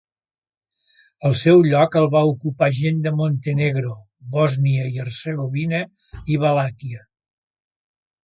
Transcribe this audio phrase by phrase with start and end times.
[1.27, 3.93] El seu lloc el va ocupar gent de Montenegro,
[4.37, 5.83] Bòsnia i Hercegovina
[6.37, 7.05] i Valàquia.